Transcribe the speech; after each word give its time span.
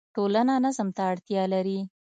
ټولنه 0.15 0.53
نظم 0.65 0.87
ته 0.95 1.01
اړتیا 1.11 1.43
لري. 1.53 1.79